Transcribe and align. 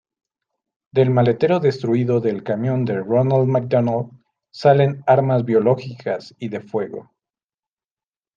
Del 0.91 1.11
maletero 1.11 1.59
destruido 1.59 2.19
del 2.21 2.41
camión 2.43 2.85
de 2.85 3.01
Ronald 3.03 3.47
McDonald 3.47 4.09
salen 4.49 5.03
armas 5.05 5.45
biológicas 5.45 6.33
y 6.39 6.49
de 6.49 6.59
fuego. 6.61 7.11